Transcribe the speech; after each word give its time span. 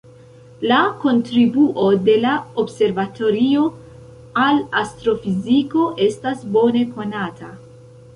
La 0.69 0.77
kontribuo 1.01 1.83
de 2.07 2.15
la 2.23 2.31
observatorio 2.63 3.65
al 4.45 4.57
astrofiziko 4.81 5.85
estas 6.07 6.43
bone 6.57 6.83
konata. 6.97 7.51